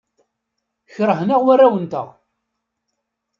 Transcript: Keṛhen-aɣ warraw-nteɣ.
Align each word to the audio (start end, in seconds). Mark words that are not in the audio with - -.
Keṛhen-aɣ 0.93 1.41
warraw-nteɣ. 1.45 2.07